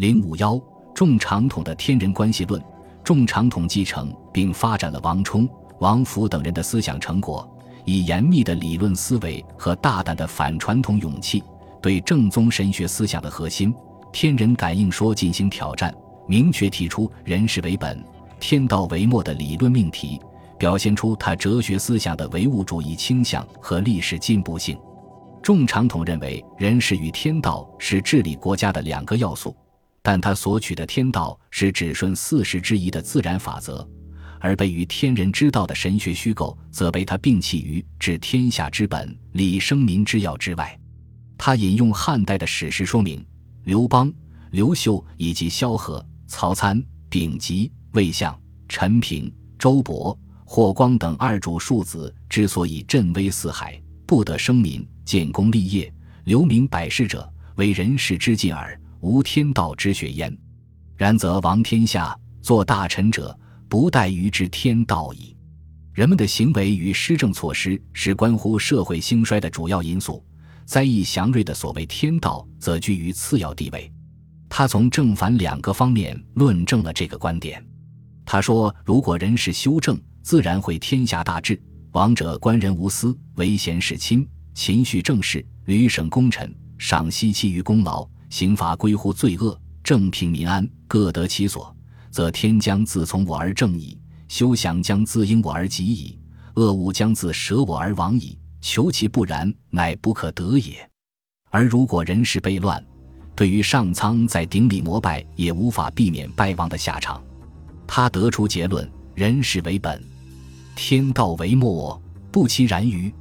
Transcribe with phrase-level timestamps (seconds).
[0.00, 0.58] 零五幺
[0.94, 2.58] 重长统的天人关系论，
[3.04, 5.46] 重长统继承并发展了王充、
[5.78, 7.46] 王府等人的思想成果，
[7.84, 11.44] 以严密的理论思维和大胆的反传统勇气，
[11.82, 13.74] 对正宗神学思想的核心
[14.10, 15.94] 天人感应说进行挑战，
[16.26, 18.02] 明确提出人事为本、
[18.38, 20.18] 天道为末的理论命题。
[20.58, 24.78] 表现出他哲学思想的唯物主义倾向和历史进步性。
[25.42, 29.54] 众长统认为，人事与天道是治理国家的两个要素，
[30.10, 33.88] 但他所取的天道是只顺四时之宜的自然法则，
[34.40, 40.76] 而被于天人之道的神学虚构，则被他摒弃于治天下之本、理生民之要之外。
[41.38, 43.24] 他引用汉代的史实说明，
[43.62, 44.12] 刘邦、
[44.50, 48.36] 刘秀以及萧何、曹参、丙吉、魏相、
[48.68, 50.18] 陈平、周勃。
[50.44, 60.36] 霍光等二主庶子之所以振威四海，不得生民，建功立业，留名百世者，为人世之尽耳，无天道之学焉。
[60.96, 65.36] 然则王天下，做大臣者，不待于之天道矣。
[65.92, 70.24] 人们的行为与施政措施是关乎社会兴衰的主要因素，
[70.64, 73.90] 灾异祥瑞的所谓天道，则居于次要地位。
[74.48, 77.64] 他从正反两个方面论证了这个观点。
[78.24, 81.60] 他说：如果人事修正，自然会天下大治。
[81.92, 91.76] 王者官人无私，唯贤是亲，勤恤政事，屡省功臣，赏析其余功劳，刑罚归乎罪恶，正平民安，各得其所，
[92.10, 96.18] 则天将自从我而正矣，休想将自因我而吉矣，
[96.54, 98.38] 恶物将自舍我而亡矣。
[98.62, 100.88] 求其不然，乃不可得也。
[101.50, 102.82] 而如果人事悖乱，
[103.34, 107.22] 对于上苍在顶礼膜拜，也无法避免败亡的下场。
[107.86, 110.00] 他得出结论：人事为本。
[110.76, 112.00] 天道为末，
[112.30, 113.12] 不其然于。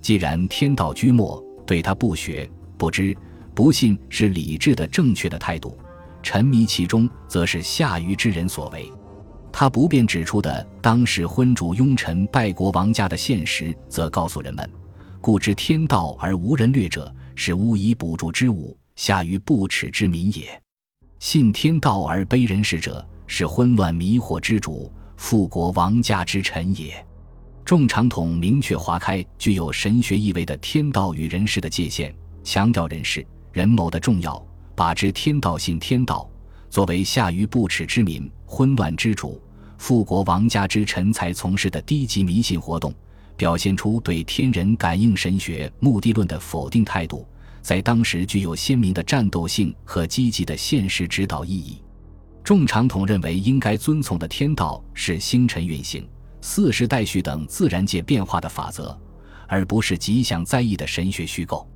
[0.00, 3.14] 既然天道居末，对他不学、不知、
[3.58, 5.76] 不信是理智的正确的态度；
[6.22, 8.88] 沉迷其中，则是下愚之人所为。
[9.50, 14.70] 他不便指出的当时昏主庸臣败国亡家的现实，则告诉人们：
[15.20, 20.44] 故知天道而无人略者，是无以补助之物，下愚不耻之民也；
[21.18, 24.92] 信天道而卑人事者，是昏乱迷惑之主。
[25.16, 27.04] 复国王家之臣也。
[27.64, 34.40] 众长统明确划开具有神学意味的天道与人事的界限，强调人事人谋的重要，
[34.74, 36.28] 把之天道信天道，
[36.70, 39.40] 作为下愚不耻之民、昏乱之主、
[39.78, 42.92] 复国王家之臣才从事的低级迷信活动，
[43.36, 47.26] 表现出对天人感应神学目的论的否定态度，
[47.62, 51.82] 在当时具有鲜明的战斗性和积极的现实指导意义。
[52.44, 56.08] 众长统认为，应该遵从的天道是星辰运行、
[56.40, 58.98] 四时代序等自然界变化的法则，
[59.46, 61.68] 而不是吉祥灾异的神学虚构。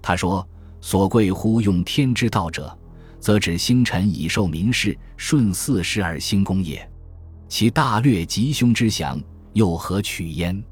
[0.00, 0.46] 他说
[0.82, 2.76] ：“所贵乎用天之道者，
[3.20, 6.86] 则指星辰以受民事，顺四时而兴功也。
[7.48, 9.18] 其大略吉凶之祥，
[9.52, 10.62] 又何取焉？”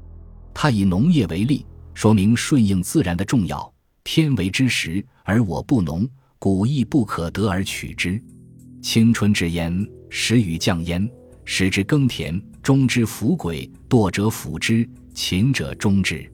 [0.53, 3.73] 他以农业为例，说明顺应自然的重要。
[4.03, 6.07] 天为之时，而我不农，
[6.37, 8.21] 古亦不可得而取之。
[8.81, 11.09] 青春之焉，始与降焉，
[11.45, 16.29] 始之耕田，终之福鬼，惰者辅之，勤者终之。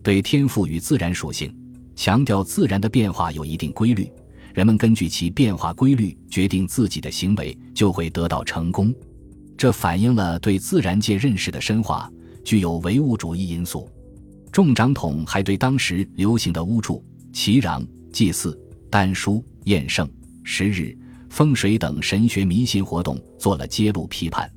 [0.00, 1.52] 对天赋与自然属性，
[1.96, 4.08] 强调自然的变化有一定规律，
[4.54, 8.94] 人们根据其变化规律决定自己的行为，就会得到成功。
[9.56, 12.08] 这反映了对自然界认识的深化，
[12.44, 13.88] 具有唯物主义因素。
[14.52, 17.02] 众长统还对当时流行的巫祝、
[17.32, 18.58] 祈禳、祭祀、
[18.90, 20.08] 丹书、验圣、
[20.44, 20.96] 时日。
[21.28, 24.50] 风水等神学迷信活动做了揭露批判。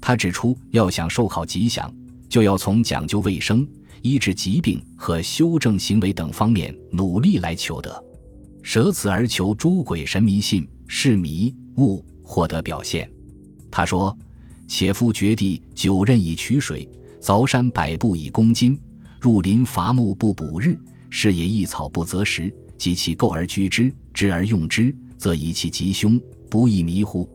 [0.00, 1.92] 他指出，要想寿考吉祥，
[2.28, 3.66] 就要从讲究卫生、
[4.02, 8.04] 医治疾病和修正行为等方面努力来求得。
[8.62, 13.10] 舍此而求诸鬼神迷信，是迷悟获得表现。
[13.70, 14.16] 他说
[14.66, 16.88] ：“且夫掘地九仞以取水，
[17.20, 18.78] 凿山百步以攻金，
[19.20, 20.78] 入林伐木不补日，
[21.10, 27.26] 是也一草不择食，及其构而居之，知而用之。”则以其吉凶，不亦迷乎？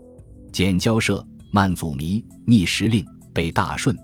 [0.51, 3.04] 简交涉，慢阻迷，逆时令，
[3.34, 3.98] 备大顺，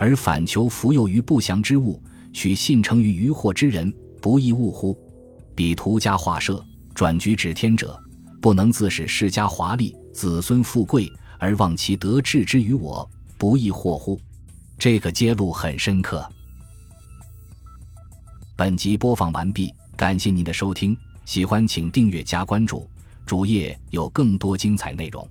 [0.00, 2.02] 而反求福佑于不祥之物，
[2.32, 4.98] 取信成于愚惑之人，不亦误乎？
[5.54, 6.64] 彼徒家画社，
[6.94, 8.02] 转居指天者，
[8.40, 13.06] 不能自使世家华丽，子孙富贵，而望其得志之于我，
[13.36, 14.18] 不亦惑乎？
[14.78, 16.26] 这个揭露很深刻。
[18.56, 22.88] 本集播放完毕，感谢您的收听，喜欢请订阅加关注。
[23.26, 25.28] 主页有更多精彩内容。